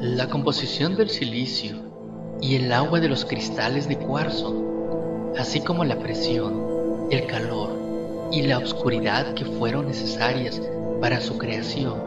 La 0.00 0.28
composición 0.28 0.94
del 0.94 1.10
silicio 1.10 1.76
y 2.40 2.54
el 2.54 2.70
agua 2.70 3.00
de 3.00 3.08
los 3.08 3.24
cristales 3.24 3.88
de 3.88 3.98
cuarzo, 3.98 5.32
así 5.36 5.60
como 5.60 5.84
la 5.84 5.98
presión, 5.98 7.08
el 7.10 7.26
calor 7.26 8.28
y 8.30 8.42
la 8.42 8.58
oscuridad 8.58 9.34
que 9.34 9.44
fueron 9.44 9.88
necesarias 9.88 10.62
para 11.00 11.20
su 11.20 11.36
creación 11.36 12.00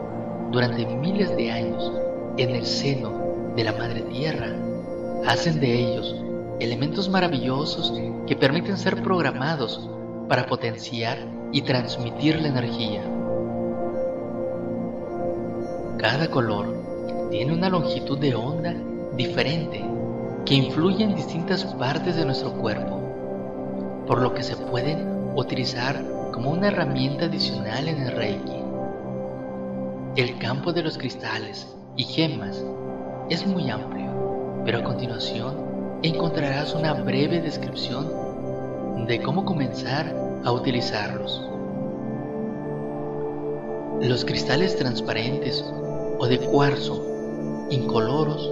durante 0.52 0.86
miles 0.86 1.36
de 1.36 1.50
años 1.50 1.92
en 2.38 2.56
el 2.56 2.64
seno 2.64 3.52
de 3.56 3.64
la 3.64 3.72
Madre 3.72 4.00
Tierra, 4.00 4.56
hacen 5.26 5.60
de 5.60 5.78
ellos 5.78 6.16
elementos 6.60 7.10
maravillosos 7.10 7.92
que 8.26 8.36
permiten 8.36 8.78
ser 8.78 9.02
programados 9.02 9.86
para 10.30 10.46
potenciar 10.46 11.18
y 11.52 11.60
transmitir 11.60 12.40
la 12.40 12.48
energía. 12.48 13.02
Cada 15.98 16.30
color 16.30 16.81
tiene 17.32 17.54
una 17.54 17.70
longitud 17.70 18.18
de 18.18 18.34
onda 18.34 18.74
diferente 19.16 19.82
que 20.44 20.52
influye 20.54 21.02
en 21.02 21.14
distintas 21.14 21.64
partes 21.64 22.14
de 22.14 22.26
nuestro 22.26 22.52
cuerpo, 22.52 23.00
por 24.06 24.20
lo 24.20 24.34
que 24.34 24.42
se 24.42 24.54
pueden 24.54 25.32
utilizar 25.34 26.04
como 26.30 26.50
una 26.50 26.68
herramienta 26.68 27.24
adicional 27.24 27.88
en 27.88 28.02
el 28.02 28.12
Reiki. 28.12 28.58
El 30.16 30.38
campo 30.40 30.74
de 30.74 30.82
los 30.82 30.98
cristales 30.98 31.74
y 31.96 32.04
gemas 32.04 32.62
es 33.30 33.46
muy 33.46 33.70
amplio, 33.70 34.62
pero 34.66 34.80
a 34.80 34.84
continuación 34.84 35.56
encontrarás 36.02 36.74
una 36.74 36.92
breve 36.92 37.40
descripción 37.40 39.06
de 39.06 39.22
cómo 39.22 39.46
comenzar 39.46 40.14
a 40.44 40.52
utilizarlos. 40.52 41.48
Los 44.02 44.22
cristales 44.22 44.76
transparentes 44.76 45.64
o 46.18 46.26
de 46.26 46.38
cuarzo 46.38 47.08
incoloros 47.70 48.50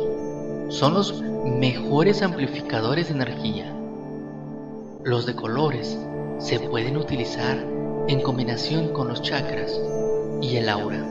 son 0.70 0.94
los 0.94 1.22
mejores 1.44 2.22
amplificadores 2.22 3.08
de 3.08 3.14
energía. 3.14 3.74
Los 5.02 5.26
de 5.26 5.34
colores 5.34 5.98
se 6.38 6.60
pueden 6.60 6.96
utilizar 6.96 7.58
en 8.08 8.20
combinación 8.20 8.92
con 8.92 9.08
los 9.08 9.22
chakras 9.22 9.78
y 10.40 10.56
el 10.56 10.68
aura. 10.68 11.06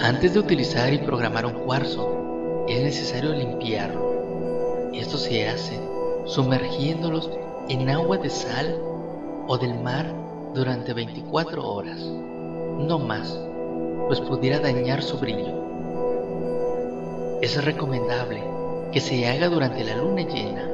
Antes 0.00 0.32
de 0.32 0.40
utilizar 0.40 0.92
y 0.92 0.98
programar 0.98 1.46
un 1.46 1.52
cuarzo, 1.64 2.64
es 2.68 2.82
necesario 2.82 3.32
limpiarlo. 3.32 4.90
Esto 4.92 5.18
se 5.18 5.48
hace 5.48 5.78
sumergiéndolos 6.24 7.30
en 7.68 7.88
agua 7.90 8.18
de 8.18 8.30
sal 8.30 8.76
o 9.46 9.58
del 9.58 9.78
mar 9.80 10.12
durante 10.54 10.92
24 10.94 11.66
horas, 11.66 12.00
no 12.00 12.98
más, 12.98 13.38
pues 14.10 14.20
pudiera 14.22 14.58
dañar 14.58 15.04
su 15.04 15.18
brillo. 15.18 15.54
Es 17.42 17.64
recomendable 17.64 18.42
que 18.90 18.98
se 18.98 19.24
haga 19.28 19.48
durante 19.48 19.84
la 19.84 19.94
luna 19.94 20.22
llena 20.22 20.68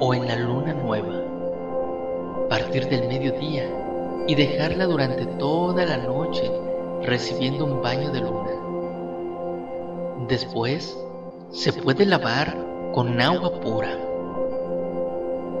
o 0.00 0.12
en 0.14 0.26
la 0.26 0.34
luna 0.34 0.74
nueva, 0.74 1.22
partir 2.48 2.88
del 2.88 3.06
mediodía 3.06 3.68
y 4.26 4.34
dejarla 4.34 4.86
durante 4.86 5.26
toda 5.26 5.86
la 5.86 5.96
noche 5.98 6.50
recibiendo 7.04 7.66
un 7.66 7.82
baño 7.82 8.10
de 8.10 8.20
luna. 8.20 8.50
Después, 10.26 10.98
se 11.52 11.72
puede 11.72 12.04
lavar 12.04 12.56
con 12.92 13.20
agua 13.20 13.60
pura 13.60 13.96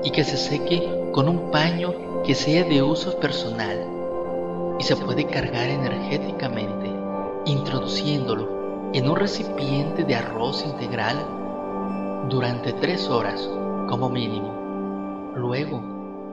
y 0.02 0.10
que 0.10 0.24
se 0.24 0.36
seque 0.36 0.90
con 1.12 1.28
un 1.28 1.52
paño 1.52 2.22
que 2.24 2.34
sea 2.34 2.64
de 2.64 2.82
uso 2.82 3.16
personal 3.20 3.78
y 4.80 4.82
se 4.82 4.96
puede 4.96 5.24
cargar 5.26 5.68
energéticamente 5.68 7.01
introduciéndolo 7.44 8.90
en 8.92 9.08
un 9.08 9.16
recipiente 9.16 10.04
de 10.04 10.14
arroz 10.14 10.64
integral 10.64 11.16
durante 12.28 12.72
tres 12.72 13.08
horas 13.08 13.48
como 13.88 14.08
mínimo. 14.08 15.32
Luego 15.34 15.82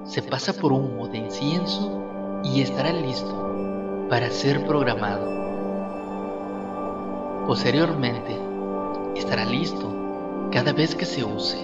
se 0.04 0.22
pasa 0.22 0.54
por 0.54 0.72
humo 0.72 1.08
de 1.08 1.18
incienso 1.20 2.42
y 2.44 2.62
estará 2.62 2.92
listo 2.92 4.08
para 4.10 4.30
ser 4.30 4.66
programado. 4.66 5.40
Posteriormente, 7.48 8.38
estará 9.16 9.46
listo 9.46 9.92
cada 10.52 10.74
vez 10.74 10.96
que 10.96 11.06
se 11.06 11.24
use. 11.24 11.58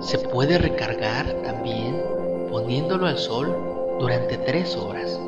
Se 0.00 0.18
puede 0.18 0.58
recargar 0.58 1.26
también 1.42 2.02
poniéndolo 2.50 3.06
al 3.06 3.18
sol 3.18 3.54
durante 3.98 4.38
tres 4.38 4.76
horas, 4.76 5.20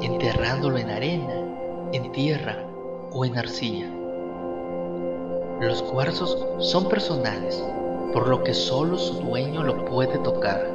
enterrándolo 0.00 0.78
en 0.78 0.90
arena, 0.90 1.45
en 1.92 2.12
tierra 2.12 2.66
o 3.12 3.24
en 3.24 3.38
arcilla. 3.38 3.90
Los 5.60 5.82
cuarzos 5.82 6.36
son 6.58 6.88
personales, 6.88 7.62
por 8.12 8.28
lo 8.28 8.42
que 8.44 8.54
solo 8.54 8.98
su 8.98 9.14
dueño 9.20 9.62
lo 9.62 9.84
puede 9.86 10.18
tocar. 10.18 10.70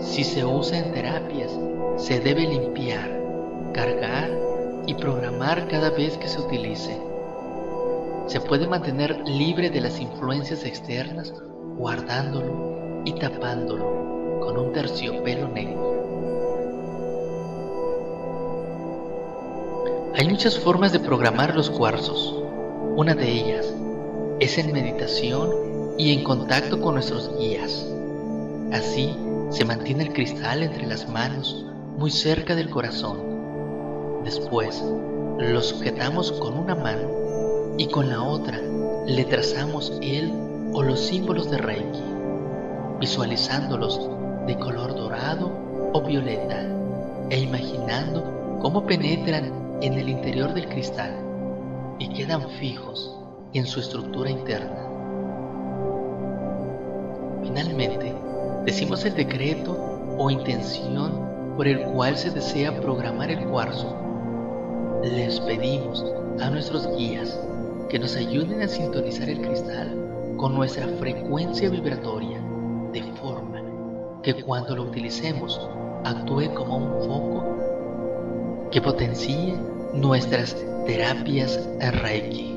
Si 0.00 0.24
se 0.24 0.44
usa 0.44 0.78
en 0.78 0.92
terapias, 0.92 1.58
se 1.96 2.20
debe 2.20 2.46
limpiar, 2.46 3.10
cargar 3.72 4.30
y 4.86 4.94
programar 4.94 5.68
cada 5.68 5.90
vez 5.90 6.18
que 6.18 6.28
se 6.28 6.40
utilice. 6.40 7.00
Se 8.26 8.40
puede 8.40 8.66
mantener 8.66 9.26
libre 9.26 9.70
de 9.70 9.80
las 9.80 10.00
influencias 10.00 10.64
externas 10.64 11.32
guardándolo 11.76 13.02
y 13.04 13.12
tapándolo 13.12 14.40
con 14.40 14.58
un 14.58 14.72
terciopelo 14.72 15.48
negro. 15.48 15.95
Hay 20.18 20.26
muchas 20.30 20.58
formas 20.58 20.92
de 20.92 20.98
programar 20.98 21.54
los 21.54 21.68
cuarzos. 21.68 22.34
Una 22.96 23.14
de 23.14 23.30
ellas 23.30 23.66
es 24.40 24.56
en 24.56 24.72
meditación 24.72 25.50
y 25.98 26.14
en 26.14 26.24
contacto 26.24 26.80
con 26.80 26.94
nuestros 26.94 27.30
guías. 27.38 27.86
Así 28.72 29.14
se 29.50 29.66
mantiene 29.66 30.04
el 30.04 30.14
cristal 30.14 30.62
entre 30.62 30.86
las 30.86 31.06
manos 31.06 31.66
muy 31.98 32.10
cerca 32.10 32.54
del 32.54 32.70
corazón 32.70 33.36
Después, 34.24 34.82
lo 35.38 35.62
sujetamos 35.62 36.32
con 36.32 36.58
una 36.58 36.74
mano 36.74 37.76
y 37.76 37.86
con 37.88 38.08
la 38.08 38.22
otra 38.22 38.58
le 39.06 39.24
trazamos 39.26 39.92
el 40.00 40.32
o 40.72 40.82
los 40.82 40.98
símbolos 40.98 41.50
de 41.50 41.58
Reiki, 41.58 42.02
visualizándolos 43.00 44.08
de 44.46 44.58
color 44.58 44.96
dorado 44.96 45.52
o 45.92 46.00
violeta 46.00 46.66
e 47.28 47.38
imaginando 47.38 48.58
cómo 48.62 48.86
penetran 48.86 49.65
en 49.82 49.94
el 49.94 50.08
interior 50.08 50.54
del 50.54 50.68
cristal 50.68 51.14
y 51.98 52.08
quedan 52.08 52.48
fijos 52.50 53.14
en 53.52 53.66
su 53.66 53.80
estructura 53.80 54.30
interna. 54.30 54.88
Finalmente, 57.42 58.14
decimos 58.64 59.04
el 59.04 59.14
decreto 59.14 59.76
o 60.18 60.30
intención 60.30 61.54
por 61.56 61.66
el 61.66 61.82
cual 61.86 62.16
se 62.16 62.30
desea 62.30 62.80
programar 62.80 63.30
el 63.30 63.46
cuarzo 63.46 63.96
les 65.02 65.38
pedimos 65.40 66.04
a 66.40 66.50
nuestros 66.50 66.88
guías 66.96 67.38
que 67.88 67.98
nos 67.98 68.16
ayuden 68.16 68.62
a 68.62 68.68
sintonizar 68.68 69.28
el 69.28 69.40
cristal 69.40 70.34
con 70.36 70.54
nuestra 70.54 70.86
frecuencia 70.98 71.70
vibratoria 71.70 72.40
de 72.92 73.02
forma 73.20 73.62
que 74.22 74.34
cuando 74.42 74.74
lo 74.74 74.84
utilicemos 74.84 75.60
actúe 76.04 76.52
como 76.54 76.76
un 76.78 77.06
foco 77.06 77.55
que 78.76 78.82
potencie 78.82 79.54
nuestras 79.94 80.54
terapias 80.84 81.58
Reiki. 81.80 82.55